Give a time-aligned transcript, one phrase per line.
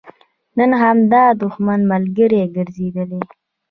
[0.57, 3.21] نن همدا دښمن ملګری ګرځېدلی.